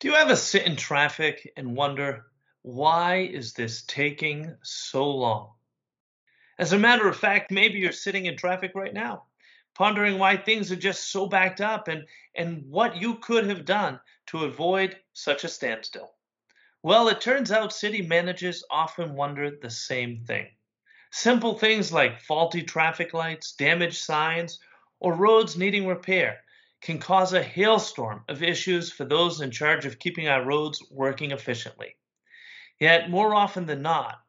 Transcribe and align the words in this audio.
Do 0.00 0.08
you 0.08 0.16
ever 0.16 0.34
sit 0.34 0.66
in 0.66 0.74
traffic 0.74 1.52
and 1.56 1.76
wonder, 1.76 2.26
why 2.62 3.18
is 3.18 3.52
this 3.52 3.82
taking 3.82 4.56
so 4.62 5.08
long? 5.08 5.52
As 6.58 6.72
a 6.72 6.78
matter 6.78 7.06
of 7.08 7.16
fact, 7.16 7.50
maybe 7.50 7.78
you're 7.78 7.92
sitting 7.92 8.26
in 8.26 8.36
traffic 8.36 8.72
right 8.74 8.92
now, 8.92 9.26
pondering 9.74 10.18
why 10.18 10.36
things 10.36 10.72
are 10.72 10.76
just 10.76 11.10
so 11.10 11.26
backed 11.26 11.60
up 11.60 11.88
and, 11.88 12.06
and 12.34 12.68
what 12.68 12.96
you 12.96 13.16
could 13.16 13.46
have 13.46 13.64
done 13.64 14.00
to 14.26 14.44
avoid 14.44 14.98
such 15.12 15.44
a 15.44 15.48
standstill. 15.48 16.12
Well, 16.82 17.08
it 17.08 17.20
turns 17.20 17.52
out 17.52 17.72
city 17.72 18.02
managers 18.02 18.64
often 18.70 19.14
wonder 19.14 19.50
the 19.50 19.70
same 19.70 20.24
thing. 20.24 20.48
Simple 21.12 21.56
things 21.56 21.92
like 21.92 22.20
faulty 22.20 22.62
traffic 22.62 23.14
lights, 23.14 23.52
damaged 23.52 23.98
signs, 23.98 24.58
or 24.98 25.14
roads 25.14 25.56
needing 25.56 25.86
repair 25.86 26.43
can 26.84 26.98
cause 26.98 27.32
a 27.32 27.42
hailstorm 27.42 28.22
of 28.28 28.42
issues 28.42 28.92
for 28.92 29.06
those 29.06 29.40
in 29.40 29.50
charge 29.50 29.86
of 29.86 29.98
keeping 29.98 30.28
our 30.28 30.44
roads 30.44 30.82
working 30.90 31.30
efficiently. 31.30 31.96
Yet, 32.78 33.08
more 33.08 33.34
often 33.34 33.64
than 33.64 33.80
not, 33.80 34.20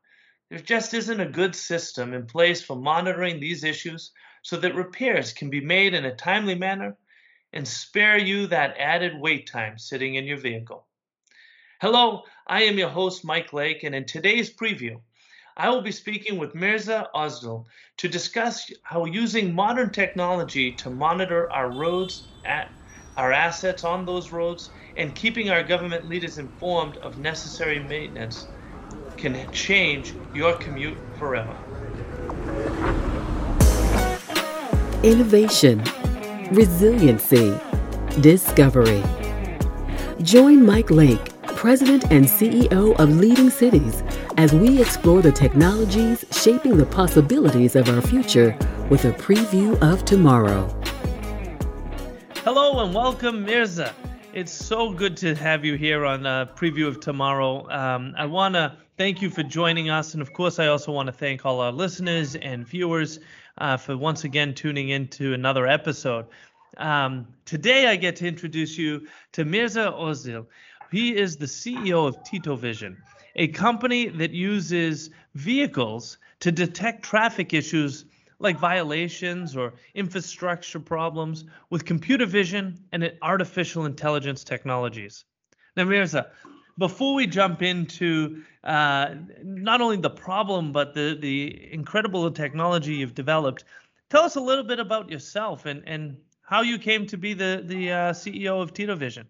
there 0.49 0.59
just 0.59 0.93
isn't 0.93 1.19
a 1.19 1.29
good 1.29 1.53
system 1.53 2.13
in 2.13 2.27
place 2.27 2.61
for 2.61 2.77
monitoring 2.77 3.41
these 3.41 3.65
issues 3.65 4.13
so 4.41 4.55
that 4.57 4.73
repairs 4.73 5.33
can 5.33 5.49
be 5.49 5.59
made 5.59 5.93
in 5.93 6.05
a 6.05 6.15
timely 6.15 6.55
manner 6.55 6.95
and 7.51 7.67
spare 7.67 8.17
you 8.17 8.47
that 8.47 8.77
added 8.79 9.19
wait 9.19 9.47
time 9.47 9.77
sitting 9.77 10.15
in 10.15 10.23
your 10.23 10.37
vehicle. 10.37 10.87
Hello, 11.81 12.23
I 12.47 12.63
am 12.63 12.77
your 12.77 12.89
host, 12.89 13.25
Mike 13.25 13.51
Lake, 13.51 13.83
and 13.83 13.93
in 13.93 14.05
today's 14.05 14.55
preview, 14.55 15.01
I 15.57 15.69
will 15.69 15.81
be 15.81 15.91
speaking 15.91 16.37
with 16.37 16.53
Mirza 16.53 17.07
Ozdil 17.15 17.63
to 17.95 18.09
discuss 18.09 18.69
how 18.83 19.05
using 19.05 19.55
modern 19.55 19.89
technology 19.89 20.73
to 20.73 20.89
monitor 20.89 21.49
our 21.49 21.71
roads, 21.71 22.23
our 23.15 23.31
assets 23.31 23.85
on 23.85 24.05
those 24.05 24.33
roads, 24.33 24.69
and 24.97 25.15
keeping 25.15 25.49
our 25.49 25.63
government 25.63 26.09
leaders 26.09 26.39
informed 26.39 26.97
of 26.97 27.19
necessary 27.19 27.79
maintenance 27.79 28.47
can 29.15 29.49
change 29.53 30.13
your 30.33 30.57
commute 30.57 30.97
forever. 31.17 31.55
Innovation, 35.03 35.81
resiliency, 36.51 37.57
discovery. 38.19 39.01
Join 40.21 40.65
Mike 40.65 40.91
Lake 40.91 41.34
President 41.65 42.03
and 42.11 42.25
CEO 42.25 42.95
of 42.99 43.17
Leading 43.17 43.49
Cities, 43.49 44.03
as 44.37 44.53
we 44.53 44.79
explore 44.79 45.23
the 45.23 45.31
technologies 45.31 46.23
shaping 46.29 46.77
the 46.77 46.85
possibilities 46.85 47.75
of 47.75 47.89
our 47.89 48.03
future 48.03 48.55
with 48.91 49.05
a 49.05 49.11
preview 49.13 49.75
of 49.81 50.05
tomorrow. 50.05 50.69
Hello 52.43 52.85
and 52.85 52.93
welcome, 52.93 53.43
Mirza. 53.43 53.95
It's 54.31 54.51
so 54.51 54.91
good 54.91 55.17
to 55.17 55.33
have 55.33 55.65
you 55.65 55.73
here 55.73 56.05
on 56.05 56.27
a 56.27 56.47
preview 56.55 56.85
of 56.85 56.99
tomorrow. 56.99 57.67
Um, 57.71 58.13
I 58.15 58.27
want 58.27 58.53
to 58.53 58.77
thank 58.99 59.23
you 59.23 59.31
for 59.31 59.41
joining 59.41 59.89
us. 59.89 60.13
And 60.13 60.21
of 60.21 60.33
course, 60.33 60.59
I 60.59 60.67
also 60.67 60.91
want 60.91 61.07
to 61.07 61.13
thank 61.13 61.47
all 61.47 61.61
our 61.61 61.71
listeners 61.71 62.35
and 62.35 62.63
viewers 62.67 63.19
uh, 63.57 63.75
for 63.75 63.97
once 63.97 64.23
again 64.23 64.53
tuning 64.53 64.89
into 64.89 65.33
another 65.33 65.65
episode. 65.65 66.27
Um, 66.77 67.25
today, 67.45 67.87
I 67.87 67.95
get 67.95 68.17
to 68.17 68.27
introduce 68.27 68.77
you 68.77 69.07
to 69.31 69.45
Mirza 69.45 69.91
Ozdil. 69.97 70.45
He 70.91 71.15
is 71.15 71.37
the 71.37 71.45
CEO 71.45 72.07
of 72.07 72.23
Tyto 72.23 72.55
Vision, 72.55 72.97
a 73.35 73.47
company 73.47 74.07
that 74.07 74.31
uses 74.31 75.09
vehicles 75.33 76.17
to 76.39 76.51
detect 76.51 77.03
traffic 77.03 77.53
issues 77.53 78.05
like 78.39 78.57
violations 78.57 79.55
or 79.55 79.73
infrastructure 79.93 80.79
problems 80.79 81.45
with 81.69 81.85
computer 81.85 82.25
vision 82.25 82.77
and 82.91 83.11
artificial 83.21 83.85
intelligence 83.85 84.43
technologies. 84.43 85.25
Now, 85.75 85.85
Mirza, 85.85 86.27
before 86.77 87.13
we 87.15 87.27
jump 87.27 87.61
into 87.61 88.43
uh, 88.63 89.15
not 89.43 89.81
only 89.81 89.97
the 89.97 90.09
problem 90.09 90.71
but 90.71 90.93
the 90.93 91.17
the 91.19 91.73
incredible 91.73 92.29
technology 92.31 92.95
you've 92.95 93.15
developed, 93.15 93.63
tell 94.09 94.23
us 94.23 94.35
a 94.35 94.41
little 94.41 94.63
bit 94.63 94.79
about 94.79 95.09
yourself 95.09 95.65
and 95.65 95.83
and 95.87 96.17
how 96.41 96.61
you 96.61 96.77
came 96.77 97.07
to 97.07 97.17
be 97.17 97.33
the 97.33 97.63
the 97.65 97.91
uh, 97.91 98.13
CEO 98.13 98.61
of 98.61 98.73
Tyto 98.73 98.95
Vision. 98.95 99.27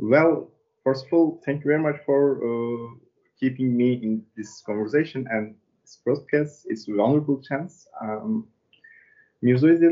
Well, 0.00 0.48
first 0.82 1.06
of 1.06 1.12
all, 1.12 1.40
thank 1.44 1.62
you 1.62 1.68
very 1.68 1.82
much 1.82 1.96
for 2.06 2.38
uh, 2.42 2.94
keeping 3.38 3.76
me 3.76 3.94
in 4.02 4.22
this 4.36 4.62
conversation 4.64 5.26
and 5.30 5.54
this 5.82 5.98
broadcast. 6.04 6.66
It's 6.68 6.88
a 6.88 6.92
wonderful 6.92 7.42
chance. 7.42 7.86
Um, 8.00 8.46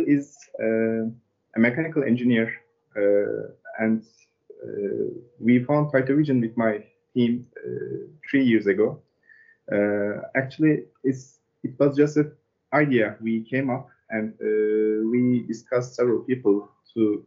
is 0.09 0.37
uh, 0.61 1.05
a 1.57 1.59
mechanical 1.59 2.05
engineer, 2.05 2.51
uh, 2.97 3.53
and 3.81 4.03
uh, 4.65 5.11
we 5.41 5.63
found 5.65 5.91
Vision 6.17 6.41
with 6.41 6.57
my 6.57 6.85
team 7.15 7.47
uh, 7.67 8.07
three 8.31 8.45
years 8.45 8.67
ago. 8.67 9.03
Uh, 9.71 10.23
actually, 10.37 10.85
it's 11.05 11.41
it 11.65 11.79
was 11.79 11.97
just 11.97 12.17
an 12.17 12.33
idea 12.73 13.17
we 13.21 13.45
came 13.51 13.69
up 13.71 13.89
and 14.11 14.33
we 15.11 15.45
discussed 15.47 15.95
several 15.97 16.21
people 16.21 16.69
to 16.95 17.25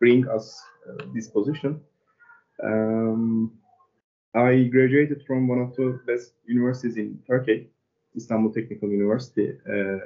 bring 0.00 0.26
us 0.28 0.62
this 1.14 1.28
position. 1.28 1.80
Um, 2.62 3.52
I 4.34 4.64
graduated 4.64 5.24
from 5.26 5.48
one 5.48 5.60
of 5.60 5.74
the 5.76 6.00
best 6.06 6.32
universities 6.46 6.96
in 6.96 7.18
Turkey, 7.26 7.70
Istanbul 8.16 8.52
Technical 8.52 8.90
University. 8.90 9.52
Uh, 9.68 9.98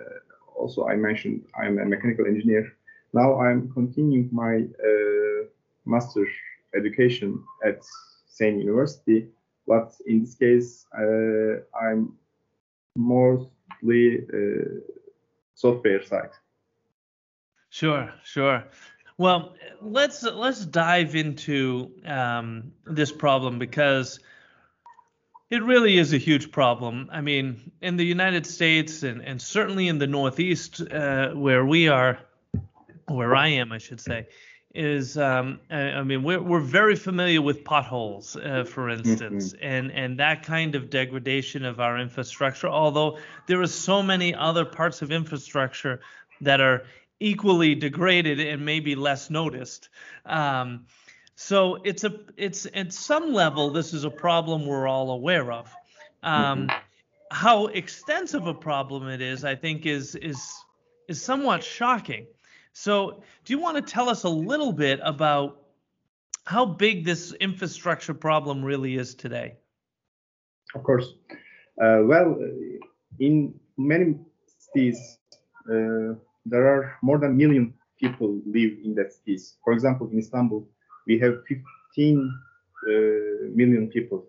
also, 0.56 0.87
I 0.87 0.97
mentioned 0.97 1.44
I'm 1.60 1.78
a 1.78 1.84
mechanical 1.84 2.26
engineer. 2.26 2.72
Now 3.12 3.41
I'm 3.41 3.70
continuing 3.72 4.28
my 4.32 4.65
uh, 4.88 5.47
master 5.84 6.26
education 6.75 7.43
at 7.64 7.81
same 8.26 8.59
university, 8.59 9.28
but 9.66 9.93
in 10.06 10.20
this 10.20 10.34
case, 10.34 10.87
uh, 10.97 11.60
I'm 11.78 12.14
mostly 12.97 14.26
uh, 14.32 14.81
software 15.54 16.03
side. 16.03 16.31
Sure, 17.70 18.12
sure. 18.22 18.64
Well, 19.19 19.55
let's 19.81 20.23
let's 20.23 20.65
dive 20.65 21.15
into 21.15 21.91
um, 22.06 22.73
this 22.84 23.12
problem 23.12 23.59
because 23.59 24.21
it 25.50 25.62
really 25.62 25.99
is 25.99 26.15
a 26.15 26.19
huge 26.19 26.50
problem. 26.50 27.11
I 27.12 27.21
mean, 27.21 27.73
in 27.83 27.97
the 27.97 28.06
United 28.06 28.47
States 28.47 29.03
and, 29.03 29.21
and 29.21 29.41
certainly 29.41 29.89
in 29.89 29.99
the 29.99 30.06
Northeast, 30.06 30.81
uh, 30.81 31.33
where 31.33 31.65
we 31.65 31.89
are, 31.89 32.19
where 33.06 33.37
I 33.37 33.49
am, 33.49 33.71
I 33.71 33.77
should 33.77 34.00
say, 34.00 34.28
is 34.75 35.19
um, 35.19 35.61
I, 35.71 35.81
I, 35.81 36.03
mean 36.03 36.23
we're 36.23 36.41
we're 36.41 36.61
very 36.61 36.97
familiar 36.97 37.43
with 37.43 37.65
potholes, 37.65 38.37
uh, 38.37 38.65
for 38.65 38.89
instance, 38.89 39.53
mm-hmm. 39.53 39.65
and 39.65 39.93
and 39.93 40.19
that 40.19 40.43
kind 40.43 40.75
of 40.75 40.89
degradation 40.89 41.67
of 41.67 41.81
our 41.81 41.99
infrastructure. 41.99 42.69
Although 42.69 43.19
there 43.47 43.61
are 43.61 43.67
so 43.67 44.03
many 44.03 44.34
other 44.34 44.65
parts 44.65 45.03
of 45.03 45.12
infrastructure 45.12 46.00
that 46.41 46.62
are 46.62 46.84
equally 47.22 47.75
degraded 47.75 48.41
and 48.41 48.65
maybe 48.65 48.94
less 48.94 49.31
noticed. 49.31 49.88
Um, 50.27 50.87
so 51.34 51.77
it's 51.84 52.05
a 52.05 52.21
it's 52.37 52.66
at 52.75 52.93
some 52.93 53.33
level 53.33 53.71
this 53.71 53.94
is 53.94 54.05
a 54.05 54.10
problem 54.10 54.66
we're 54.66 54.87
all 54.87 55.10
aware 55.10 55.50
of. 55.50 55.75
Um, 56.22 56.69
mm-hmm. 56.69 56.78
How 57.31 57.66
extensive 57.66 58.47
a 58.47 58.55
problem 58.55 59.09
it 59.09 59.22
is, 59.22 59.44
I 59.44 59.55
think, 59.55 59.87
is 59.87 60.15
is 60.16 60.53
is 61.09 61.22
somewhat 61.22 61.65
shocking. 61.65 62.27
So, 62.75 63.22
do 63.44 63.53
you 63.53 63.59
want 63.59 63.77
to 63.77 63.82
tell 63.82 64.09
us 64.09 64.25
a 64.25 64.28
little 64.28 64.72
bit 64.72 65.00
about 65.03 65.62
how 66.44 66.65
big 66.65 67.05
this 67.05 67.32
infrastructure 67.34 68.15
problem 68.15 68.65
really 68.65 68.97
is 68.97 69.15
today? 69.15 69.56
Of 70.75 70.82
course. 70.82 71.15
Uh, 71.81 72.00
well, 72.05 72.38
in 73.19 73.55
many 73.77 74.19
cities, 74.59 75.19
uh, 75.71 76.15
there 76.44 76.66
are 76.66 76.98
more 77.03 77.19
than 77.19 77.30
a 77.30 77.34
million 77.34 77.75
people 78.00 78.41
live 78.47 78.72
in 78.84 78.94
that 78.97 79.12
cities. 79.12 79.56
For 79.64 79.72
example, 79.72 80.08
in 80.10 80.19
Istanbul, 80.19 80.66
we 81.06 81.19
have 81.19 81.44
15 81.47 81.58
uh, 82.19 82.90
million 83.55 83.88
people. 83.88 84.25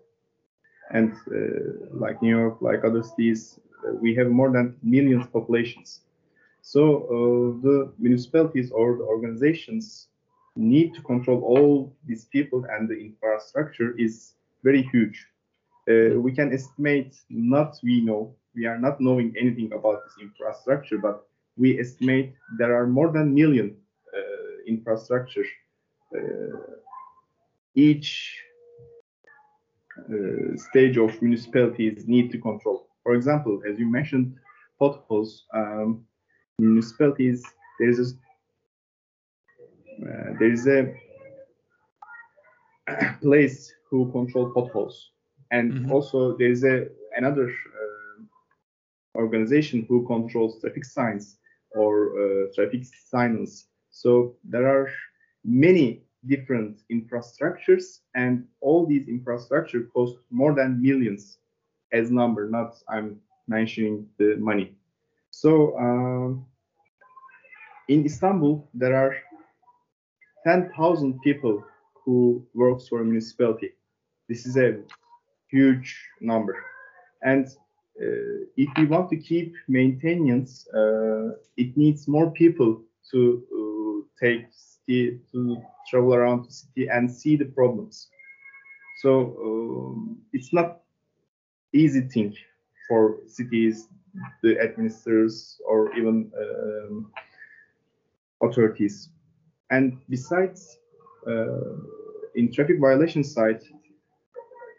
And 0.90 1.12
uh, 1.12 1.88
like 1.92 2.22
New 2.22 2.36
York, 2.38 2.58
like 2.60 2.84
other 2.84 3.02
cities, 3.02 3.58
uh, 3.86 3.94
we 4.00 4.14
have 4.14 4.28
more 4.28 4.50
than 4.52 4.76
millions 4.82 5.26
populations. 5.32 6.02
So 6.62 6.82
uh, 7.04 7.62
the 7.62 7.92
municipalities 7.98 8.70
or 8.70 8.96
the 8.96 9.04
organizations 9.04 10.08
need 10.56 10.94
to 10.94 11.02
control 11.02 11.42
all 11.42 11.96
these 12.06 12.26
people 12.26 12.64
and 12.70 12.88
the 12.88 12.94
infrastructure 12.94 13.94
is 13.98 14.34
very 14.62 14.82
huge. 14.82 15.26
Uh, 15.88 16.18
we 16.20 16.32
can 16.32 16.52
estimate 16.52 17.16
not 17.28 17.78
we 17.82 18.00
know 18.00 18.34
we 18.54 18.64
are 18.64 18.78
not 18.78 19.00
knowing 19.00 19.34
anything 19.38 19.70
about 19.72 20.00
this 20.04 20.14
infrastructure 20.22 20.96
but 20.96 21.26
we 21.56 21.78
estimate 21.78 22.34
there 22.58 22.74
are 22.76 22.86
more 22.86 23.10
than 23.12 23.34
million 23.34 23.76
uh, 24.16 24.20
infrastructure 24.66 25.44
uh, 26.16 26.20
each 27.74 28.40
uh, 29.98 30.56
stage 30.56 30.96
of 30.98 31.20
municipalities 31.22 32.06
need 32.06 32.30
to 32.32 32.38
control. 32.38 32.88
For 33.02 33.14
example, 33.14 33.60
as 33.68 33.78
you 33.78 33.90
mentioned, 33.90 34.34
potholes, 34.78 35.44
um, 35.54 36.04
municipalities, 36.58 37.44
there 37.78 37.88
is 37.90 37.98
a, 38.00 38.04
uh, 40.06 40.32
there 40.38 40.52
is 40.52 40.66
a 40.66 40.94
place 43.22 43.72
who 43.90 44.10
control 44.12 44.50
potholes, 44.52 45.10
and 45.50 45.78
Mhm. 45.78 45.88
also 45.88 46.36
there 46.36 46.50
is 46.50 46.64
a 46.64 46.86
another 47.16 47.48
uh, 47.48 48.22
organization 49.18 49.84
who 49.88 50.06
controls 50.06 50.60
traffic 50.60 50.84
signs 50.84 51.38
or 51.74 51.92
uh, 52.18 52.46
traffic 52.54 52.84
signals. 52.84 53.66
So 53.90 54.36
there 54.44 54.66
are 54.66 54.90
many 55.44 56.02
different 56.26 56.80
infrastructures, 56.90 58.00
and 58.14 58.46
all 58.60 58.86
these 58.86 59.08
infrastructure 59.08 59.82
cost 59.92 60.16
more 60.30 60.54
than 60.54 60.80
millions 60.80 61.38
as 61.92 62.10
number. 62.10 62.48
Not 62.48 62.76
I'm 62.88 63.20
mentioning 63.46 64.06
the 64.18 64.36
money. 64.38 64.74
So 65.30 65.76
um, 65.78 66.46
in 67.88 68.04
Istanbul, 68.04 68.68
there 68.72 68.94
are 68.96 69.16
10,000 70.46 71.20
people 71.22 71.64
who 72.04 72.46
works 72.54 72.88
for 72.88 73.00
a 73.00 73.04
municipality. 73.04 73.72
This 74.28 74.46
is 74.46 74.56
a 74.56 74.78
huge 75.48 75.96
number. 76.20 76.56
And 77.22 77.48
uh, 78.00 78.46
if 78.56 78.68
we 78.76 78.86
want 78.86 79.08
to 79.10 79.16
keep 79.16 79.54
maintenance, 79.68 80.66
uh, 80.74 81.30
it 81.56 81.76
needs 81.76 82.08
more 82.08 82.30
people 82.32 82.82
to 83.10 83.42
uh, 83.54 84.24
take 84.24 84.46
city, 84.52 85.20
to 85.32 85.56
travel 85.88 86.14
around 86.14 86.44
the 86.46 86.52
city 86.52 86.88
and 86.88 87.10
see 87.10 87.36
the 87.36 87.44
problems. 87.44 88.08
So 89.02 89.36
um, 89.42 90.18
it's 90.32 90.52
not 90.52 90.80
easy 91.72 92.00
thing 92.02 92.34
for 92.88 93.18
cities, 93.26 93.88
the 94.42 94.58
administrators, 94.60 95.60
or 95.66 95.94
even 95.96 96.30
um, 96.38 97.12
authorities. 98.42 99.10
And 99.70 99.98
besides, 100.08 100.78
uh, 101.26 101.76
in 102.34 102.52
traffic 102.52 102.80
violation 102.80 103.22
side, 103.24 103.62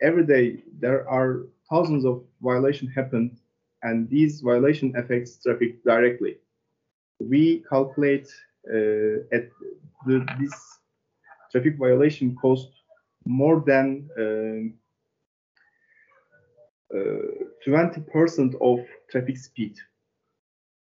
every 0.01 0.25
day 0.25 0.63
there 0.79 1.07
are 1.09 1.45
thousands 1.69 2.05
of 2.05 2.23
violations 2.41 2.93
happen, 2.95 3.37
and 3.83 4.09
these 4.09 4.41
violation 4.41 4.93
affects 4.95 5.41
traffic 5.43 5.83
directly. 5.83 6.37
We 7.19 7.63
calculate 7.69 8.27
uh, 8.69 9.23
at 9.31 9.49
the, 10.05 10.25
this 10.39 10.53
traffic 11.51 11.77
violation 11.77 12.35
cost 12.35 12.69
more 13.25 13.63
than 13.65 14.09
um, 14.19 14.73
uh, 16.93 17.45
20% 17.67 18.55
of 18.61 18.85
traffic 19.09 19.37
speed. 19.37 19.75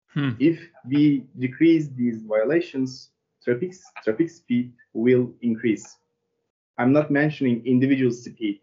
Hmm. 0.08 0.30
If 0.38 0.60
we 0.86 1.24
decrease 1.38 1.88
these 1.88 2.22
violations, 2.22 3.10
traffic 3.42 3.74
traffic 4.04 4.30
speed 4.30 4.72
will 4.92 5.32
increase. 5.42 5.98
I'm 6.78 6.92
not 6.92 7.10
mentioning 7.10 7.62
individual 7.66 8.12
speed, 8.12 8.60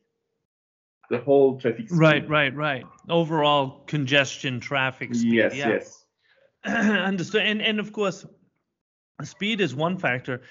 the 1.12 1.19
whole 1.19 1.60
traffic 1.60 1.88
speed. 1.90 2.00
Right, 2.00 2.28
right, 2.28 2.56
right. 2.56 2.86
Overall 3.10 3.84
congestion, 3.86 4.60
traffic 4.60 5.13
speed. 5.13 5.34
Yes, 5.34 5.54
yeah. 5.56 5.69
yes. 5.69 6.06
Understood. 6.66 7.44
And 7.46 7.62
and 7.62 7.80
of 7.80 7.92
course, 7.92 8.25
speed 9.24 9.62
is 9.62 9.75
one 9.75 9.98
factor, 9.98 10.42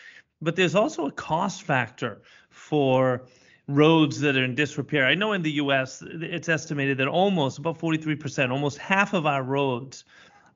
but 0.41 0.55
there's 0.57 0.75
also 0.75 1.07
a 1.07 1.12
cost 1.12 1.62
factor 1.62 2.21
for 2.51 3.23
roads 3.69 4.21
that 4.21 4.37
are 4.37 4.45
in 4.45 4.55
disrepair. 4.55 5.07
I 5.07 5.15
know 5.15 5.33
in 5.33 5.43
the 5.43 5.53
U.S. 5.53 6.03
it's 6.07 6.49
estimated 6.49 6.99
that 6.99 7.09
almost 7.09 7.59
about 7.59 7.79
43%, 7.79 8.51
almost 8.51 8.79
half 8.79 9.15
of 9.15 9.27
our 9.27 9.43
roads 9.43 10.05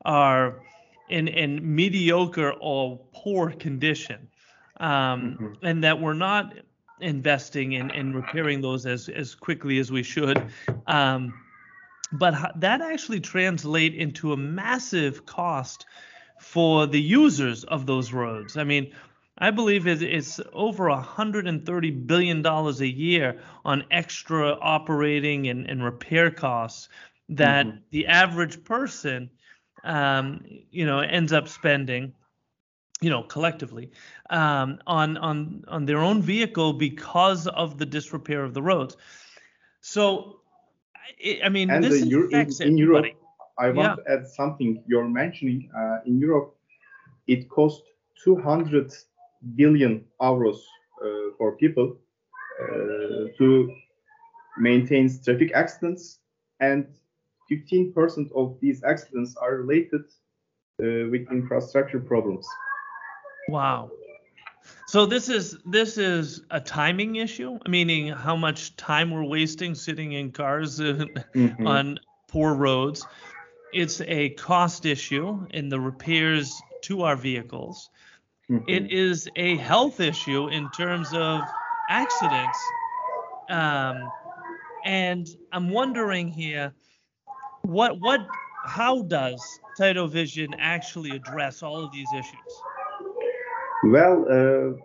are 0.04 0.60
in 1.08 1.28
in 1.28 1.74
mediocre 1.74 2.52
or 2.60 3.00
poor 3.14 3.50
condition, 3.52 4.28
um, 4.80 5.38
Mhm. 5.40 5.56
and 5.62 5.84
that 5.84 6.00
we're 6.00 6.20
not 6.30 6.54
investing 7.00 7.72
in 7.72 7.90
in 7.90 8.14
repairing 8.14 8.60
those 8.60 8.86
as 8.86 9.08
as 9.08 9.34
quickly 9.34 9.78
as 9.78 9.90
we 9.90 10.02
should. 10.02 10.42
Um, 10.86 11.34
but 12.12 12.60
that 12.60 12.80
actually 12.80 13.20
translate 13.20 13.94
into 13.94 14.32
a 14.32 14.36
massive 14.36 15.26
cost 15.26 15.86
for 16.38 16.86
the 16.86 17.00
users 17.00 17.64
of 17.64 17.86
those 17.86 18.12
roads. 18.12 18.56
I 18.56 18.64
mean, 18.64 18.92
I 19.38 19.50
believe 19.50 19.86
it's, 19.86 20.02
it's 20.02 20.40
over 20.52 20.88
130 20.88 21.90
billion 21.90 22.42
dollars 22.42 22.80
a 22.80 22.86
year 22.88 23.40
on 23.64 23.84
extra 23.90 24.52
operating 24.60 25.48
and, 25.48 25.68
and 25.68 25.82
repair 25.82 26.30
costs 26.30 26.88
that 27.30 27.66
Mhm. 27.66 27.82
the 27.90 28.06
average 28.06 28.62
person, 28.64 29.30
um, 29.82 30.44
you 30.70 30.86
know, 30.86 31.00
ends 31.00 31.32
up 31.32 31.48
spending, 31.48 32.12
you 33.04 33.10
know, 33.10 33.22
collectively 33.22 33.90
um, 34.30 34.78
on 34.86 35.18
on 35.18 35.62
on 35.68 35.84
their 35.84 35.98
own 35.98 36.22
vehicle 36.22 36.72
because 36.72 37.46
of 37.48 37.76
the 37.76 37.84
disrepair 37.84 38.42
of 38.42 38.54
the 38.54 38.62
roads. 38.62 38.96
So, 39.82 40.40
I, 41.22 41.40
I 41.44 41.48
mean, 41.50 41.68
And 41.70 41.84
this 41.84 42.02
Euro- 42.02 42.28
in, 42.30 42.34
affects 42.34 42.60
in 42.60 42.78
Europe, 42.78 43.04
everybody. 43.04 43.20
I 43.58 43.68
want 43.70 43.98
to 43.98 44.04
add 44.10 44.26
something 44.26 44.82
you're 44.86 45.08
mentioning. 45.22 45.70
Uh, 45.78 45.98
in 46.06 46.18
Europe, 46.18 46.56
it 47.26 47.48
costs 47.50 47.82
200 48.24 48.90
billion 49.54 50.04
euros 50.20 50.56
uh, 50.56 51.36
for 51.36 51.56
people 51.56 51.86
uh, 52.62 53.28
to 53.38 53.70
maintain 54.56 55.04
traffic 55.24 55.52
accidents, 55.54 56.20
and 56.60 56.86
15% 57.52 58.32
of 58.32 58.56
these 58.62 58.82
accidents 58.82 59.36
are 59.36 59.56
related 59.56 60.04
uh, 60.82 61.10
with 61.12 61.30
infrastructure 61.30 62.00
problems. 62.00 62.46
Wow. 63.48 63.90
So 64.86 65.06
this 65.06 65.28
is 65.28 65.58
this 65.66 65.98
is 65.98 66.42
a 66.50 66.60
timing 66.60 67.16
issue, 67.16 67.58
meaning 67.68 68.08
how 68.08 68.36
much 68.36 68.76
time 68.76 69.10
we're 69.10 69.24
wasting 69.24 69.74
sitting 69.74 70.12
in 70.12 70.32
cars 70.32 70.78
Mhm. 70.80 71.66
on 71.66 71.98
poor 72.28 72.54
roads. 72.54 73.06
It's 73.72 74.00
a 74.02 74.30
cost 74.30 74.86
issue 74.86 75.46
in 75.50 75.68
the 75.68 75.80
repairs 75.80 76.62
to 76.82 77.02
our 77.02 77.16
vehicles. 77.16 77.90
Mhm. 78.50 78.64
It 78.68 78.92
is 78.92 79.28
a 79.36 79.56
health 79.56 80.00
issue 80.00 80.48
in 80.48 80.70
terms 80.70 81.12
of 81.12 81.42
accidents. 81.88 82.58
Um, 83.48 84.10
and 84.84 85.26
I'm 85.52 85.70
wondering 85.70 86.28
here, 86.28 86.72
what 87.62 88.00
what 88.00 88.20
how 88.64 89.02
does 89.02 89.60
Tyto 89.76 90.06
Vision 90.06 90.54
actually 90.58 91.16
address 91.16 91.62
all 91.62 91.84
of 91.84 91.92
these 91.92 92.12
issues? 92.12 92.62
Well, 93.86 94.24
uh, 94.30 94.80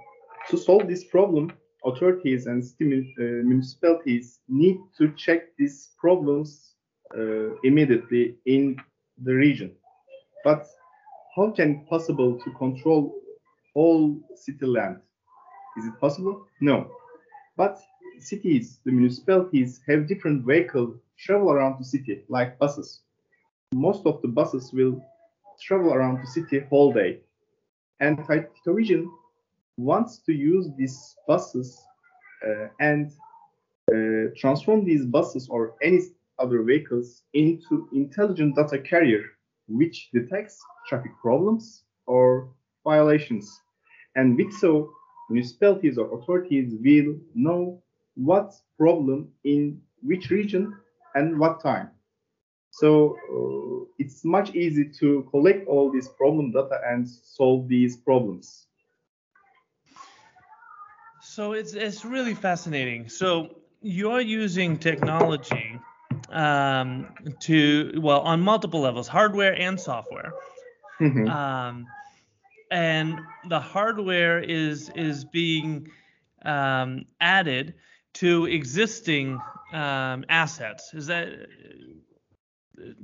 to 0.50 0.58
solve 0.58 0.90
this 0.90 1.06
problem, 1.06 1.54
authorities 1.86 2.48
and 2.48 2.62
uh, 2.62 3.24
municipalities 3.48 4.42
need 4.50 4.78
to 4.98 5.14
check 5.16 5.56
these 5.58 5.92
problems 5.98 6.76
uh, 7.18 7.56
immediately 7.64 8.36
in 8.46 8.76
the 9.24 9.34
region. 9.34 9.72
But 10.44 10.68
how 11.34 11.52
can 11.52 11.72
it 11.72 11.90
possible 11.90 12.38
to 12.44 12.52
control 12.58 13.16
all 13.74 14.20
city 14.36 14.66
land? 14.66 14.98
Is 15.78 15.86
it 15.86 15.98
possible? 16.02 16.46
No. 16.60 16.92
But 17.56 17.80
cities, 18.20 18.82
the 18.84 18.92
municipalities 18.92 19.80
have 19.88 20.10
different 20.10 20.46
vehicles 20.46 20.98
travel 21.18 21.52
around 21.52 21.80
the 21.80 21.86
city, 21.86 22.26
like 22.28 22.60
buses. 22.60 23.00
Most 23.74 24.06
of 24.06 24.22
the 24.22 24.28
buses 24.28 24.74
will 24.74 25.02
travel 25.62 25.94
around 25.94 26.22
the 26.22 26.28
city 26.28 26.66
whole 26.70 26.92
day 26.92 27.22
and 28.00 28.26
Vision 28.66 29.12
wants 29.78 30.20
to 30.26 30.34
use 30.34 30.68
these 30.78 31.16
buses 31.28 31.82
uh, 32.46 32.68
and 32.80 33.12
uh, 33.92 34.32
transform 34.38 34.86
these 34.86 35.06
buses 35.06 35.48
or 35.50 35.76
any 35.82 36.02
other 36.38 36.64
vehicles 36.64 37.24
into 37.34 37.88
intelligent 37.94 38.56
data 38.56 38.80
carrier 38.80 39.24
which 39.68 40.10
detects 40.14 40.60
traffic 40.88 41.12
problems 41.22 41.84
or 42.08 42.50
violations. 42.84 43.62
And 44.16 44.36
with 44.36 44.52
so 44.54 44.92
municipalities 45.30 45.98
or 45.98 46.18
authorities 46.18 46.74
will 46.82 47.16
know 47.36 47.82
what 48.16 48.54
problem 48.78 49.30
in 49.44 49.80
which 50.02 50.30
region 50.30 50.76
and 51.16 51.40
what 51.40 51.62
time 51.62 51.90
so 52.80 53.18
uh, 53.36 53.86
it's 53.98 54.24
much 54.24 54.56
easy 54.56 54.90
to 55.00 55.28
collect 55.32 55.68
all 55.68 55.92
this 55.92 56.08
problem 56.08 56.52
data 56.52 56.80
and 56.88 57.08
solve 57.08 57.68
these 57.68 57.98
problems. 57.98 58.68
So 61.22 61.52
it's 61.52 61.74
it's 61.74 62.06
really 62.06 62.34
fascinating. 62.34 63.10
So 63.10 63.56
you're 63.82 64.22
using 64.22 64.78
technology 64.78 65.80
um, 66.32 67.08
to 67.42 68.00
well 68.02 68.22
on 68.22 68.42
multiple 68.42 68.80
levels, 68.80 69.08
hardware 69.08 69.54
and 69.60 69.80
software. 69.80 70.34
Mhm. 71.00 71.30
Um, 71.30 71.88
and 72.72 73.20
the 73.50 73.60
hardware 73.60 74.40
is 74.40 74.90
is 74.96 75.26
being 75.26 75.90
um, 76.46 77.06
added 77.20 77.74
to 78.14 78.46
existing 78.46 79.40
um, 79.74 80.26
assets. 80.30 80.94
Is 80.94 81.08
that 81.08 81.28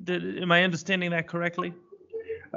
did, 0.03 0.41
am 0.41 0.51
I 0.51 0.63
understanding 0.63 1.11
that 1.11 1.27
correctly? 1.27 1.73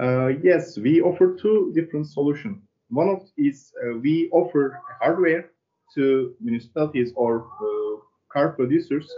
Uh, 0.00 0.28
yes, 0.42 0.78
we 0.78 1.00
offer 1.00 1.34
two 1.34 1.72
different 1.74 2.06
solutions. 2.06 2.62
One 2.90 3.08
of 3.08 3.22
is 3.36 3.72
uh, 3.82 3.98
we 3.98 4.28
offer 4.30 4.80
hardware 5.00 5.50
to 5.94 6.34
municipalities 6.40 7.12
or 7.16 7.46
uh, 7.60 8.00
car 8.32 8.50
producers, 8.50 9.10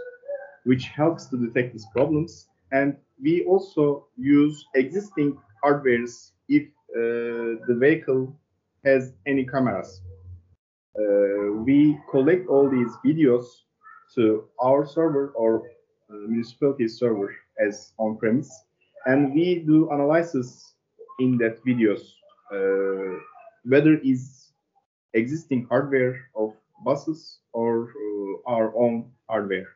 which 0.63 0.85
helps 0.87 1.27
to 1.27 1.37
detect 1.37 1.73
these 1.73 1.85
problems. 1.93 2.47
And 2.71 2.97
we 3.21 3.43
also 3.45 4.07
use 4.17 4.65
existing 4.75 5.37
hardwares 5.63 6.31
if 6.49 6.63
uh, 6.63 7.61
the 7.67 7.77
vehicle 7.79 8.35
has 8.83 9.13
any 9.27 9.45
cameras. 9.45 10.01
Uh, 10.97 11.53
we 11.63 11.97
collect 12.09 12.47
all 12.47 12.69
these 12.69 12.91
videos 13.05 13.45
to 14.15 14.43
our 14.61 14.85
server 14.85 15.29
or 15.35 15.63
uh, 16.09 16.13
municipality 16.27 16.87
server 16.87 17.33
as 17.65 17.93
on-premise, 17.97 18.51
and 19.05 19.33
we 19.33 19.63
do 19.65 19.89
analysis 19.91 20.73
in 21.19 21.37
that 21.37 21.63
videos 21.63 22.01
uh, 22.51 23.19
whether 23.63 23.97
is 24.03 24.51
existing 25.13 25.65
hardware 25.69 26.29
of 26.35 26.53
buses 26.83 27.39
or 27.53 27.89
uh, 27.89 28.51
our 28.51 28.75
own 28.75 29.11
hardware. 29.29 29.67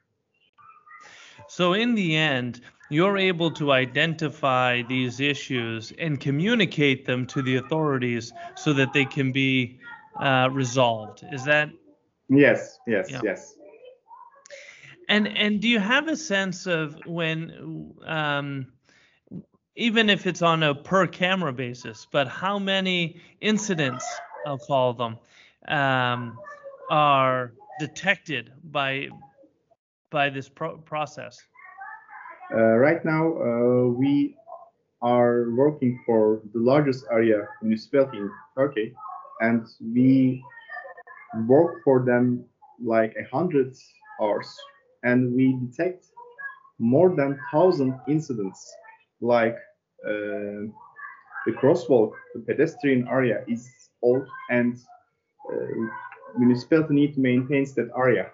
So 1.48 1.74
in 1.74 1.96
the 1.96 2.16
end, 2.16 2.62
you're 2.90 3.18
able 3.18 3.52
to 3.52 3.72
identify 3.72 4.82
these 4.84 5.20
issues 5.20 5.94
and 6.00 6.20
communicate 6.20 7.06
them 7.06 7.26
to 7.28 7.42
the 7.42 7.58
authorities 7.58 8.34
so 8.56 8.74
that 8.74 8.94
they 8.94 9.06
can 9.06 9.32
be 9.32 9.80
uh, 10.20 10.50
resolved. 10.52 11.24
Is 11.32 11.44
that? 11.46 11.70
Yes, 12.30 12.80
yes, 12.88 13.10
yeah. 13.12 13.22
yes. 13.24 13.56
And 15.08 15.28
and 15.28 15.62
do 15.62 15.68
you 15.68 15.80
have 15.80 16.08
a 16.08 16.16
sense 16.16 16.66
of 16.66 16.98
when, 17.06 17.94
um, 18.06 18.68
even 19.76 20.10
if 20.10 20.26
it's 20.26 20.42
on 20.42 20.64
a 20.64 20.74
per 20.74 21.06
camera 21.08 21.54
basis, 21.54 22.08
but 22.12 22.28
how 22.28 22.58
many 22.58 23.22
incidents, 23.42 24.06
I'll 24.46 24.58
call 24.58 24.94
them, 24.94 25.18
um, 25.68 26.38
are 26.90 27.54
detected 27.80 28.52
by 28.64 29.10
by 30.10 30.30
this 30.30 30.50
pro- 30.50 30.78
process? 30.78 31.38
Uh, 32.52 32.78
right 32.78 33.04
now, 33.04 33.26
uh, 33.28 33.88
we 33.88 34.36
are 35.02 35.52
working 35.52 36.00
for 36.06 36.42
the 36.54 36.60
largest 36.60 37.06
area 37.12 37.48
municipality 37.62 38.18
in 38.18 38.32
Turkey, 38.58 38.94
and 39.42 39.68
we 39.94 40.44
work 41.48 41.84
for 41.84 42.04
them 42.06 42.46
like 42.82 43.14
a 43.20 43.36
hundred 43.36 43.76
hours, 44.22 44.56
and 45.06 45.34
we 45.34 45.58
detect 45.68 46.08
more 46.80 47.16
than 47.16 47.40
thousand 47.52 47.94
incidents, 48.08 48.60
like 49.22 49.56
uh, 50.06 50.68
the 51.46 51.54
crosswalk, 51.62 52.12
the 52.34 52.42
pedestrian 52.42 53.08
area 53.08 53.44
is 53.48 53.70
old, 54.02 54.28
and 54.50 54.78
uh, 55.52 55.58
municipality 56.38 56.94
need 56.94 57.14
to 57.14 57.22
maintain 57.22 57.66
that 57.76 57.90
area. 57.98 58.32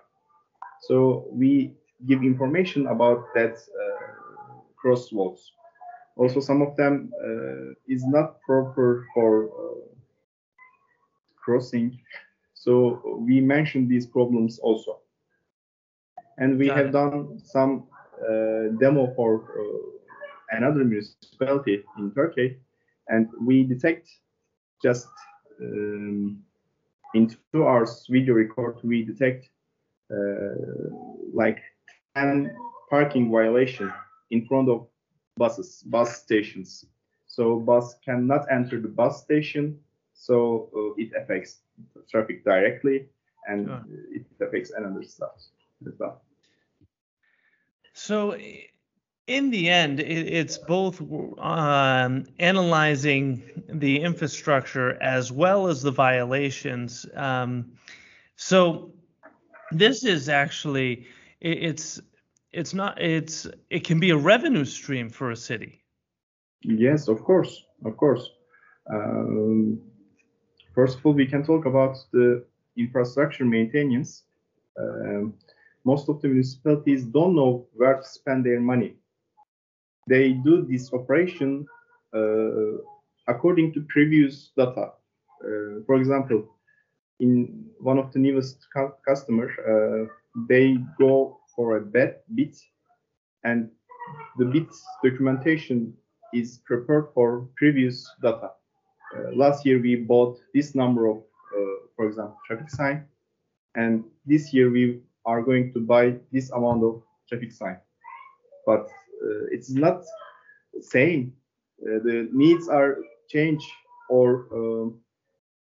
So 0.88 1.28
we 1.32 1.74
give 2.08 2.24
information 2.24 2.88
about 2.88 3.26
that 3.36 3.54
uh, 3.54 4.54
crosswalks. 4.84 5.42
Also, 6.16 6.40
some 6.40 6.62
of 6.62 6.76
them 6.78 7.12
uh, 7.24 7.74
is 7.88 8.04
not 8.06 8.42
proper 8.42 9.06
for 9.14 9.46
uh, 9.46 9.86
crossing. 11.36 12.00
So 12.54 13.02
we 13.20 13.40
mentioned 13.42 13.90
these 13.90 14.08
problems 14.08 14.60
also. 14.60 15.00
And 16.38 16.58
we 16.58 16.68
Got 16.68 16.78
have 16.78 16.88
it. 16.88 16.92
done 16.92 17.40
some 17.44 17.84
uh, 18.22 18.76
demo 18.80 19.14
for 19.16 19.44
uh, 19.60 20.58
another 20.58 20.84
municipality 20.84 21.84
in 21.98 22.12
Turkey, 22.12 22.58
and 23.08 23.28
we 23.40 23.64
detect 23.64 24.10
just 24.82 25.08
um, 25.62 26.44
in 27.14 27.36
two 27.52 27.68
hours 27.68 28.06
video 28.10 28.34
record, 28.34 28.78
we 28.84 29.04
detect 29.04 29.50
uh, 30.12 30.56
like 31.34 31.60
10 32.16 32.56
parking 32.90 33.32
violation 33.32 33.92
in 34.32 34.46
front 34.46 34.70
of 34.70 34.88
buses, 35.38 35.84
bus 35.86 36.22
stations. 36.22 36.86
So 37.28 37.60
bus 37.60 37.96
cannot 38.04 38.46
enter 38.52 38.80
the 38.80 38.88
bus 38.88 39.22
station, 39.22 39.80
so 40.14 40.70
uh, 40.76 40.94
it 40.98 41.12
affects 41.16 41.60
traffic 42.10 42.44
directly, 42.44 43.08
and 43.48 43.68
sure. 43.68 43.84
it 44.12 44.26
affects 44.42 44.72
another 44.72 45.04
stuff 45.04 45.34
as 45.88 45.94
well. 46.00 46.22
So 47.94 48.36
in 49.28 49.50
the 49.50 49.70
end, 49.70 50.00
it's 50.00 50.58
both 50.58 51.02
um, 51.40 52.26
analyzing 52.40 53.44
the 53.70 54.02
infrastructure 54.02 55.02
as 55.02 55.32
well 55.32 55.68
as 55.68 55.82
the 55.82 55.92
violations. 55.92 57.06
Um, 57.16 57.74
so 58.36 58.94
this 59.72 60.04
is 60.04 60.30
actually 60.30 61.08
it's 61.40 62.02
it's 62.52 62.74
not 62.74 63.02
it's 63.02 63.48
it 63.70 63.84
can 63.84 64.00
be 64.00 64.10
a 64.10 64.18
revenue 64.18 64.66
stream 64.66 65.10
for 65.10 65.32
a 65.32 65.36
city. 65.36 65.84
Yes, 66.64 67.08
of 67.08 67.24
course, 67.24 67.64
of 67.86 67.98
course. 67.98 68.30
Um, 68.92 69.82
first 70.76 70.98
of 70.98 71.06
all, 71.06 71.14
we 71.14 71.26
can 71.26 71.44
talk 71.44 71.66
about 71.66 71.98
the 72.12 72.44
infrastructure 72.78 73.46
maintenance. 73.46 74.24
Um, 74.80 75.34
most 75.84 76.10
of 76.10 76.22
the 76.22 76.28
municipalities 76.28 77.06
don't 77.06 77.36
know 77.36 77.66
where 77.74 77.96
to 77.96 78.04
spend 78.04 78.46
their 78.46 78.60
money 78.60 78.96
they 80.08 80.34
do 80.34 80.66
this 80.70 80.94
operation 80.94 81.66
uh, 82.14 82.78
according 83.28 83.74
to 83.74 83.82
previous 83.90 84.52
data. 84.58 84.92
Uh, 85.44 85.82
for 85.86 85.96
example, 85.96 86.44
in 87.20 87.66
one 87.80 87.98
of 87.98 88.12
the 88.12 88.20
newest 88.20 88.68
cu 88.76 88.92
customers, 89.08 89.52
uh, 89.60 90.12
they 90.50 90.78
go 91.00 91.40
for 91.56 91.78
a 91.78 91.82
bed 91.82 92.16
bit, 92.36 92.58
and 93.44 93.70
the 94.38 94.46
bit 94.46 94.68
documentation 95.04 95.94
is 96.34 96.60
prepared 96.66 97.08
for 97.14 97.48
previous 97.56 98.10
data. 98.22 98.52
Uh, 99.16 99.32
last 99.36 99.66
year 99.66 99.80
we 99.80 99.96
bought 99.96 100.40
this 100.54 100.74
number 100.74 101.08
of, 101.08 101.18
uh, 101.18 101.78
for 101.96 102.08
example, 102.08 102.38
traffic 102.48 102.70
sign, 102.70 103.06
and 103.76 104.04
this 104.26 104.54
year 104.54 104.70
we 104.72 105.02
are 105.26 105.42
going 105.42 105.72
to 105.74 105.80
buy 105.80 106.16
this 106.32 106.52
amount 106.52 106.84
of 106.84 107.02
traffic 107.28 107.52
sign. 107.52 107.78
But 108.66 108.88
uh, 109.24 109.46
it's 109.52 109.70
not 109.70 110.04
same. 110.80 111.34
Uh, 111.82 112.00
the 112.04 112.30
needs 112.32 112.68
are 112.70 112.98
changed 113.30 113.70
or 114.10 114.48
um, 114.54 115.00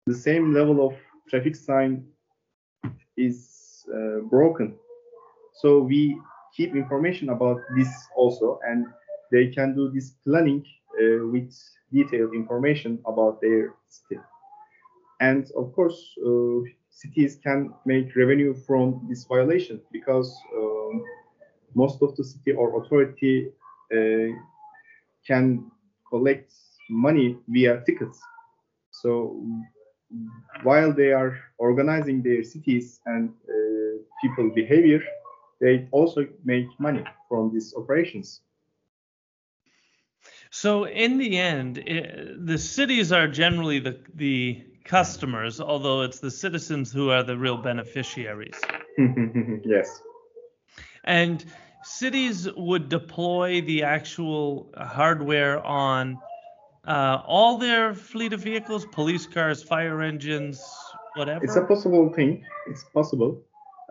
the 0.07 0.15
same 0.15 0.55
level 0.55 0.87
of 0.87 0.95
traffic 1.29 1.57
sign 1.57 2.05
is 3.17 3.85
uh, 3.95 4.21
broken. 4.31 4.75
So 5.55 5.81
we 5.81 6.19
keep 6.57 6.75
information 6.75 7.31
about 7.31 7.59
this 7.77 7.89
also, 8.17 8.59
and 8.67 8.87
they 9.33 9.49
can 9.49 9.75
do 9.75 9.91
this 9.91 10.15
planning 10.25 10.65
uh, 11.01 11.27
with 11.27 11.53
detailed 11.93 12.35
information 12.35 13.01
about 13.07 13.41
their 13.41 13.75
city. 13.89 14.21
And 15.21 15.51
of 15.57 15.73
course, 15.75 16.01
uh, 16.25 16.61
cities 17.03 17.39
can 17.47 17.73
make 17.87 18.17
revenue 18.17 18.55
from 18.67 19.07
this 19.09 19.25
violation 19.25 19.81
because 19.93 20.29
um, 20.57 21.05
most 21.75 22.03
of 22.03 22.17
the 22.17 22.25
city 22.25 22.53
or 22.53 22.67
authority 22.83 23.37
uh, 23.97 24.31
can 25.27 25.71
collect 26.11 26.53
money 26.91 27.37
via 27.49 27.83
tickets. 27.87 28.19
So 28.91 29.13
while 30.63 30.93
they 30.93 31.13
are 31.13 31.39
organizing 31.59 32.23
their 32.23 32.43
cities 32.43 33.01
and 33.07 33.31
uh, 33.31 34.03
people 34.23 34.51
behavior, 34.55 35.01
they 35.61 35.89
also 35.93 36.27
make 36.45 36.67
money 36.81 37.05
from 37.29 37.53
these 37.53 37.75
operations. 37.77 38.41
So 40.51 40.85
in 40.87 41.19
the 41.19 41.39
end, 41.39 41.79
it, 41.79 42.47
the 42.47 42.59
cities 42.59 43.13
are 43.13 43.29
generally 43.29 43.79
the 43.81 43.99
the 44.15 44.65
customers, 44.89 45.61
although 45.61 46.03
it's 46.03 46.19
the 46.19 46.31
citizens 46.31 46.91
who 46.91 47.11
are 47.11 47.23
the 47.23 47.37
real 47.37 47.59
beneficiaries. 47.59 48.59
yes. 49.65 50.03
And 51.05 51.45
cities 51.83 52.49
would 52.57 52.89
deploy 52.89 53.61
the 53.61 53.85
actual 53.85 54.73
hardware 54.77 55.65
on 55.65 56.19
uh, 56.87 57.23
all 57.27 57.59
their 57.59 57.95
fleet 57.95 58.33
of 58.33 58.41
vehicles, 58.41 58.87
police 58.87 59.27
cars, 59.27 59.63
fire 59.63 60.01
engines, 60.03 60.61
whatever. 61.15 61.45
It's 61.45 61.57
a 61.57 61.65
possible 61.65 62.13
thing. 62.13 62.45
It's 62.67 62.85
possible. 62.95 63.43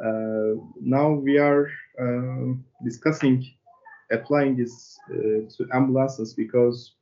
Uh, 0.03 0.59
now 0.81 1.11
we 1.11 1.37
are 1.37 1.69
uh, 1.99 2.53
discussing 2.83 3.45
applying 4.11 4.55
this 4.55 4.97
uh, 5.11 5.15
to 5.55 5.67
ambulances 5.73 6.33
because 6.33 6.93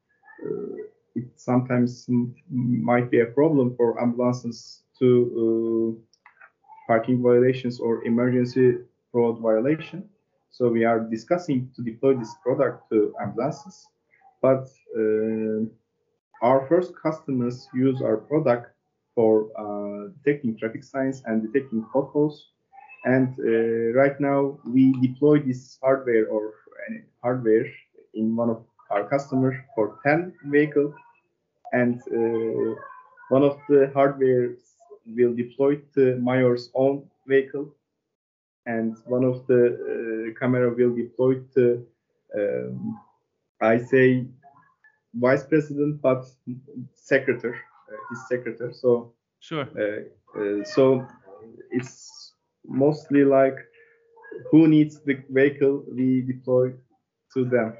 uh, 0.45 0.83
it 1.15 1.25
sometimes 1.35 2.05
might 2.49 3.09
be 3.09 3.21
a 3.21 3.25
problem 3.25 3.75
for 3.75 4.01
ambulances 4.01 4.83
to 4.99 5.07
uh, 5.41 6.15
parking 6.87 7.21
violations 7.21 7.79
or 7.79 8.03
emergency 8.05 8.77
road 9.13 9.39
violation. 9.39 10.07
So 10.51 10.69
we 10.69 10.85
are 10.85 10.99
discussing 10.99 11.71
to 11.75 11.81
deploy 11.81 12.15
this 12.15 12.33
product 12.43 12.89
to 12.91 13.13
ambulances, 13.21 13.87
but 14.41 14.67
uh, 14.97 15.65
our 16.41 16.65
first 16.67 16.93
customers 17.01 17.67
use 17.73 18.01
our 18.01 18.17
product 18.17 18.71
for 19.15 19.47
uh, 19.57 20.11
detecting 20.23 20.57
traffic 20.57 20.83
signs 20.83 21.23
and 21.25 21.41
detecting 21.41 21.85
potholes. 21.91 22.49
And 23.05 23.33
uh, 23.39 23.97
right 23.97 24.19
now 24.19 24.59
we 24.65 24.91
deploy 25.01 25.39
this 25.39 25.77
hardware 25.81 26.27
or 26.27 26.53
any 26.89 27.01
hardware 27.23 27.65
in 28.13 28.35
one 28.35 28.49
of 28.49 28.63
our 28.91 29.07
customers 29.07 29.55
for 29.75 29.99
10 30.05 30.33
vehicles. 30.45 30.93
And 31.75 32.01
uh, 32.19 32.75
one 33.29 33.43
of 33.43 33.59
the 33.69 33.91
hardware 33.93 34.55
will 35.05 35.35
deploy 35.35 35.75
to 35.95 36.17
Mayor's 36.21 36.71
own 36.73 37.03
vehicle. 37.27 37.67
And 38.65 38.97
one 39.05 39.25
of 39.25 39.45
the 39.47 39.61
uh, 40.33 40.39
camera 40.39 40.73
will 40.73 40.95
deploy 40.95 41.35
to, 41.55 41.85
um, 42.37 42.99
I 43.61 43.77
say, 43.77 44.25
vice 45.13 45.43
president, 45.43 46.01
but 46.01 46.25
secretary, 46.95 47.57
uh, 47.91 47.97
his 48.09 48.27
secretary. 48.27 48.73
So 48.73 49.13
sure. 49.39 49.67
Uh, 49.77 50.39
uh, 50.39 50.63
so 50.63 51.05
it's 51.71 52.33
mostly 52.67 53.23
like 53.25 53.57
who 54.51 54.67
needs 54.67 54.99
the 55.01 55.17
vehicle 55.29 55.83
we 55.93 56.21
deploy 56.21 56.73
to 57.33 57.45
them. 57.45 57.73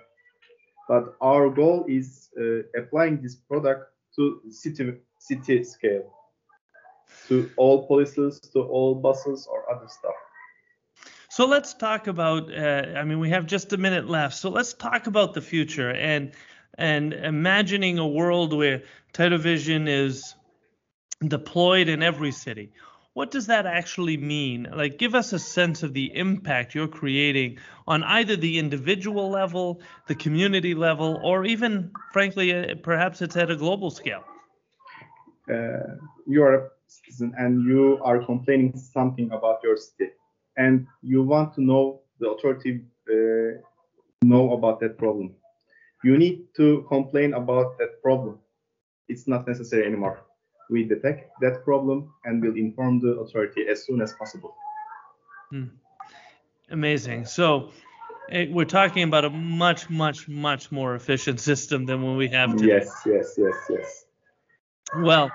But 0.88 1.16
our 1.22 1.50
goal 1.50 1.86
is 1.88 2.30
uh, 2.40 2.80
applying 2.80 3.22
this 3.22 3.36
product 3.36 3.92
to 4.16 4.42
city 4.50 4.94
city 5.20 5.64
scale, 5.64 6.12
to 7.28 7.50
all 7.58 7.88
policies, 7.88 8.40
to 8.40 8.62
all 8.62 8.96
buses 8.96 9.48
or 9.52 9.70
other 9.74 9.88
stuff. 9.88 10.14
So 11.30 11.46
let's 11.48 11.74
talk 11.74 12.08
about. 12.08 12.54
Uh, 12.54 12.94
I 12.96 13.04
mean, 13.04 13.20
we 13.20 13.30
have 13.32 13.46
just 13.46 13.74
a 13.74 13.78
minute 13.78 14.08
left. 14.08 14.36
So 14.36 14.50
let's 14.50 14.74
talk 14.74 15.08
about 15.08 15.34
the 15.34 15.42
future 15.42 15.92
and 15.92 16.32
and 16.78 17.14
imagining 17.14 18.00
a 18.00 18.08
world 18.08 18.54
where 18.54 18.84
Tyto 19.14 19.38
Vision 19.38 19.88
is 19.88 20.36
deployed 21.26 21.90
in 21.90 22.04
every 22.04 22.32
city. 22.32 22.72
What 23.16 23.32
does 23.32 23.48
that 23.48 23.66
actually 23.66 24.18
mean? 24.18 24.68
Like, 24.72 25.00
give 25.00 25.16
us 25.16 25.34
a 25.34 25.40
sense 25.40 25.84
of 25.84 25.94
the 25.94 26.16
impact 26.16 26.76
you're 26.76 26.88
creating 27.02 27.58
on 27.88 28.04
either 28.04 28.36
the 28.36 28.60
individual 28.60 29.30
level, 29.30 29.82
the 30.08 30.16
community 30.16 30.76
level, 30.76 31.20
or 31.24 31.46
even, 31.46 31.92
frankly, 32.12 32.54
uh, 32.54 32.76
perhaps 32.84 33.22
it's 33.22 33.38
at 33.38 33.50
a 33.50 33.56
global 33.56 33.90
scale. 33.90 34.24
Uh, 35.50 35.96
you 36.28 36.44
are 36.44 36.54
a 36.56 36.70
citizen 36.88 37.34
and 37.38 37.66
you 37.66 38.00
are 38.04 38.24
complaining 38.24 38.78
something 38.78 39.32
about 39.32 39.60
your 39.64 39.78
city, 39.78 40.12
and 40.58 40.86
you 41.02 41.24
want 41.24 41.56
to 41.56 41.62
know 41.62 42.02
the 42.20 42.30
authority 42.30 42.82
uh, 43.10 43.62
know 44.24 44.54
about 44.54 44.80
that 44.82 44.98
problem 44.98 45.36
you 46.06 46.18
need 46.18 46.48
to 46.56 46.86
complain 46.88 47.34
about 47.34 47.80
that 47.80 48.02
problem. 48.02 48.40
It's 49.08 49.28
not 49.28 49.48
necessary 49.48 49.86
anymore. 49.86 50.25
We 50.70 50.84
detect 50.84 51.30
that 51.42 51.64
problem 51.64 52.14
and 52.26 52.42
will 52.42 52.56
inform 52.56 53.00
the 53.00 53.20
authority 53.20 53.68
as 53.70 53.86
soon 53.86 54.02
as 54.02 54.14
possible. 54.14 54.56
Hmm. 55.52 55.66
Amazing. 56.72 57.26
So 57.26 57.72
it, 58.30 58.50
eh, 58.50 58.52
we're 58.52 58.66
talking 58.66 59.04
about 59.04 59.26
a 59.26 59.30
much, 59.30 59.90
much, 59.90 60.28
much 60.28 60.72
more 60.72 60.96
efficient 60.96 61.40
system 61.40 61.86
than 61.86 62.02
what 62.02 62.18
we 62.18 62.28
have 62.30 62.56
today. 62.56 62.78
Yes, 62.78 63.02
yes, 63.06 63.36
yes, 63.38 63.56
yes. 63.70 64.06
Well, 64.98 65.32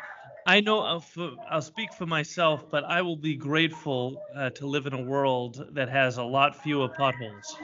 I 0.47 0.61
know 0.61 0.81
I'll, 0.81 1.05
I'll, 1.49 1.63
speak 1.63 1.93
for 1.93 2.07
myself, 2.07 2.71
but 2.71 2.85
I 2.85 3.03
will 3.03 3.17
be 3.17 3.37
grateful 3.37 4.23
uh, 4.35 4.51
to 4.51 4.67
live 4.67 4.87
in 4.87 4.95
a 4.95 5.03
world 5.03 5.67
that 5.73 5.89
has 5.89 6.17
a 6.17 6.25
lot 6.25 6.57
fewer 6.57 6.89
potholes. 6.89 7.57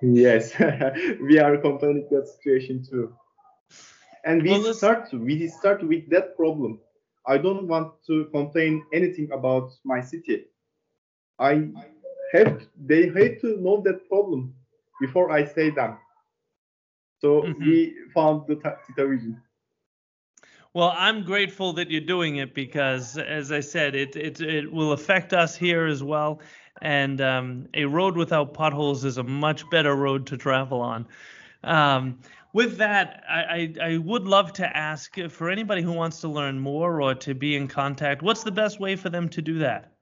yes, 0.00 0.52
we 1.22 1.38
are 1.38 1.56
complaining 1.58 2.08
that 2.10 2.26
situation 2.26 2.84
too. 2.84 3.12
And 4.24 4.42
we 4.42 4.50
well, 4.50 4.74
start 4.74 5.12
we 5.12 5.46
start 5.46 5.86
with 5.86 6.10
that 6.10 6.36
problem. 6.36 6.80
I 7.26 7.38
don't 7.38 7.66
want 7.66 7.92
to 8.06 8.26
complain 8.26 8.84
anything 8.92 9.30
about 9.32 9.70
my 9.84 10.00
city. 10.00 10.44
I 11.38 11.68
have 12.32 12.62
they 12.86 13.06
have 13.06 13.40
to 13.40 13.60
know 13.60 13.82
that 13.84 14.08
problem 14.08 14.54
before 15.00 15.30
I 15.30 15.44
say 15.44 15.70
them. 15.70 15.98
So 17.20 17.42
mm-hmm. 17.42 17.64
we 17.64 17.94
found 18.14 18.46
the 18.46 18.56
Tyto 18.56 19.08
Vision. 19.08 19.42
Well, 20.74 20.92
I'm 20.94 21.24
grateful 21.24 21.72
that 21.74 21.90
you're 21.90 22.02
doing 22.02 22.36
it 22.36 22.54
because, 22.54 23.16
as 23.16 23.50
I 23.50 23.60
said, 23.60 23.94
it 23.94 24.14
it 24.14 24.40
it 24.40 24.70
will 24.70 24.92
affect 24.92 25.32
us 25.32 25.56
here 25.56 25.86
as 25.86 26.02
well. 26.02 26.40
And 26.82 27.20
um, 27.22 27.68
a 27.72 27.86
road 27.86 28.16
without 28.16 28.52
potholes 28.52 29.04
is 29.04 29.16
a 29.16 29.22
much 29.22 29.68
better 29.70 29.96
road 29.96 30.26
to 30.26 30.36
travel 30.36 30.82
on. 30.82 31.06
Um, 31.66 32.20
with 32.52 32.78
that, 32.78 33.22
I, 33.28 33.42
I, 33.42 33.74
I, 33.82 33.96
would 33.98 34.24
love 34.24 34.52
to 34.54 34.76
ask 34.76 35.14
for 35.28 35.50
anybody 35.50 35.82
who 35.82 35.92
wants 35.92 36.20
to 36.20 36.28
learn 36.28 36.58
more 36.58 37.02
or 37.02 37.14
to 37.14 37.34
be 37.34 37.56
in 37.56 37.68
contact, 37.68 38.22
what's 38.22 38.44
the 38.44 38.52
best 38.52 38.80
way 38.80 38.96
for 38.96 39.10
them 39.10 39.28
to 39.30 39.42
do 39.42 39.58
that? 39.58 39.92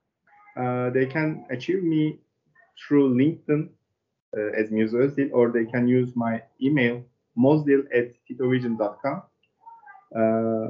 Uh, 0.57 0.91
they 0.91 1.07
can 1.07 1.47
achieve 1.51 1.83
me 1.83 2.19
through 2.79 3.15
LinkedIn 3.17 3.69
uh, 4.37 4.61
as 4.61 4.71
Muzo 4.71 5.31
or 5.33 5.51
they 5.51 5.65
can 5.65 5.89
use 5.89 6.15
my 6.15 6.43
email, 6.63 7.03
mozdil 7.37 7.85
at 7.93 8.13
tytovision.com 8.31 9.23
uh, 10.15 10.69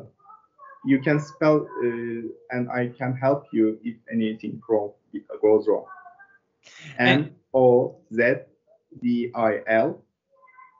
you 0.84 1.00
can 1.00 1.20
spell 1.20 1.66
uh, 1.82 2.28
and 2.50 2.70
I 2.70 2.88
can 2.96 3.14
help 3.16 3.46
you 3.52 3.78
if 3.82 3.96
anything 4.10 4.60
wrong 4.68 4.92
goes 5.40 5.66
wrong. 5.68 5.84
N 6.98 7.34
O 7.52 7.96
Z 8.12 8.34
D 9.02 9.30
I 9.34 9.60
L 9.66 10.02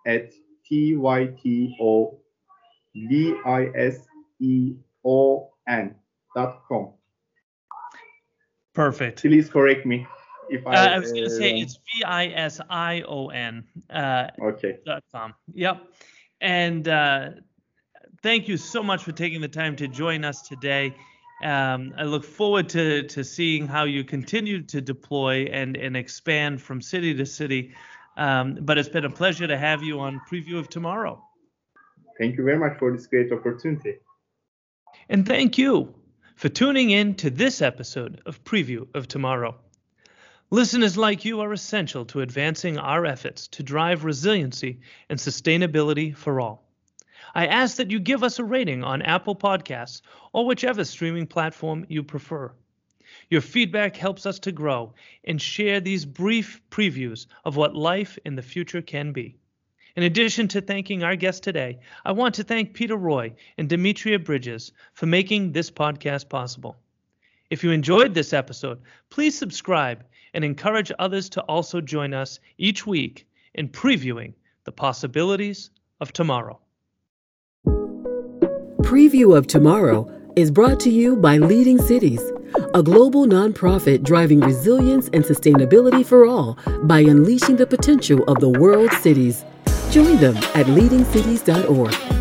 at 0.07 0.33
T 0.67 0.97
Y 0.97 1.27
T 1.43 1.77
O 1.81 2.19
V 2.95 3.35
I 3.45 3.71
S 3.75 4.07
E 4.41 4.75
O 5.05 5.51
N 5.69 5.95
dot 6.35 6.63
com. 6.69 6.93
Perfect. 8.75 9.21
Please 9.21 9.49
correct 9.49 9.87
me 9.87 10.07
if 10.51 10.67
I. 10.67 10.75
Uh, 10.75 10.89
I 10.89 10.99
was 10.99 11.13
going 11.13 11.29
to 11.29 11.35
uh, 11.35 11.39
say 11.39 11.59
it's 11.59 11.75
V 11.77 12.05
I 12.05 12.27
S 12.27 12.61
I 12.69 13.03
O 13.03 13.29
N. 13.29 13.65
Uh, 13.91 14.29
okay. 14.43 14.79
Dot 14.85 15.03
com. 15.13 15.35
Yep. 15.53 15.83
And 16.41 16.89
uh, 16.89 17.31
thank 18.23 18.49
you 18.49 18.57
so 18.57 18.83
much 18.83 19.03
for 19.03 19.13
taking 19.13 19.41
the 19.41 19.49
time 19.49 19.77
to 19.77 19.89
join 19.89 20.25
us 20.25 20.43
today. 20.43 20.95
Um, 21.43 21.95
I 21.99 22.05
look 22.05 22.25
forward 22.25 22.69
to, 22.71 23.03
to 23.09 23.25
seeing 23.25 23.67
how 23.67 23.85
you 23.85 24.05
continue 24.05 24.63
to 24.63 24.81
deploy 24.81 25.45
and, 25.53 25.77
and 25.77 25.97
expand 25.97 26.63
from 26.63 26.81
city 26.81 27.15
to 27.15 27.27
city. 27.27 27.75
Um, 28.17 28.59
but 28.61 28.79
it's 28.79 28.89
been 28.89 29.05
a 29.05 29.11
pleasure 29.11 29.47
to 29.47 29.57
have 29.57 29.83
you 29.83 30.01
on 30.01 30.21
Preview 30.31 30.59
of 30.59 30.69
Tomorrow. 30.69 31.23
Thank 32.19 32.37
you 32.37 32.45
very 32.45 32.59
much 32.59 32.79
for 32.79 32.93
this 32.93 33.07
great 33.07 33.33
opportunity. 33.33 33.97
And 35.09 35.27
thank 35.27 35.59
you 35.59 35.95
for 36.37 36.49
tuning 36.49 36.91
in 36.91 37.15
to 37.17 37.31
this 37.31 37.61
episode 37.61 38.21
of 38.27 38.45
Preview 38.45 38.87
of 38.95 39.09
Tomorrow. 39.09 39.57
Listeners 40.51 40.97
like 40.97 41.25
you 41.25 41.41
are 41.41 41.53
essential 41.53 42.05
to 42.07 42.21
advancing 42.21 42.79
our 42.79 43.05
efforts 43.05 43.49
to 43.49 43.63
drive 43.63 44.05
resiliency 44.05 44.81
and 45.09 45.19
sustainability 45.19 46.15
for 46.17 46.41
all. 46.41 46.69
I 47.35 47.47
ask 47.47 47.79
that 47.79 47.91
you 47.91 47.99
give 47.99 48.23
us 48.23 48.39
a 48.39 48.45
rating 48.45 48.85
on 48.85 49.03
Apple 49.03 49.35
Podcasts 49.35 50.03
or 50.33 50.47
whichever 50.47 50.85
streaming 50.85 51.27
platform 51.27 51.85
you 51.89 52.05
prefer. 52.05 52.53
Your 53.35 53.41
feedback 53.41 53.97
helps 53.97 54.27
us 54.27 54.39
to 54.39 54.53
grow 54.53 54.95
and 55.25 55.43
share 55.43 55.81
these 55.81 56.05
brief 56.05 56.63
previews 56.71 57.27
of 57.45 57.57
what 57.57 57.75
life 57.75 58.17
in 58.25 58.37
the 58.37 58.43
future 58.43 58.81
can 58.81 59.11
be. 59.11 59.35
In 59.97 60.05
addition 60.05 60.47
to 60.47 60.61
thanking 60.61 61.03
our 61.03 61.17
guest 61.17 61.43
today, 61.43 61.81
I 62.05 62.13
want 62.13 62.37
to 62.37 62.45
thank 62.45 62.75
Peter 62.75 62.95
Roy 62.95 63.35
and 63.59 63.69
Demetria 63.69 64.21
Bridges 64.21 64.71
for 64.93 65.07
making 65.07 65.51
this 65.51 65.69
podcast 65.69 66.29
possible. 66.29 66.77
If 67.51 67.65
you 67.65 67.73
enjoyed 67.73 68.15
this 68.15 68.33
episode, 68.33 68.81
please 69.11 69.37
subscribe 69.37 70.05
and 70.33 70.45
encourage 70.45 70.93
others 71.01 71.29
to 71.31 71.41
also 71.41 71.81
join 71.81 72.15
us 72.15 72.39
each 72.57 72.87
week 72.87 73.27
in 73.55 73.69
previewing 73.69 74.35
the 74.63 74.71
possibilities 74.71 75.71
of 76.01 76.13
tomorrow. 76.13 76.61
Preview 77.67 79.37
of 79.37 79.49
Tomorrow 79.49 80.09
is 80.37 80.53
brought 80.53 80.79
to 80.81 80.91
you 80.91 81.17
by 81.17 81.39
Leading 81.39 81.79
Cities, 81.79 82.23
a 82.75 82.83
global 82.83 83.25
nonprofit 83.25 84.03
driving 84.03 84.41
resilience 84.41 85.09
and 85.13 85.25
sustainability 85.25 86.05
for 86.05 86.27
all 86.27 86.59
by 86.83 86.99
unleashing 86.99 87.55
the 87.57 87.67
potential 87.67 88.25
of 88.25 88.41
the 88.41 88.49
world's 88.49 88.97
cities. 88.99 89.45
Join 89.91 90.17
them 90.17 90.37
at 90.37 90.67
leadingcities.org. 90.67 92.14